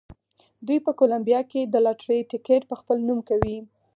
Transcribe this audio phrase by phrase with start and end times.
[0.67, 3.57] دوی په کولمبیا کې د لاټرۍ ټکټ په خپل نوم کوي.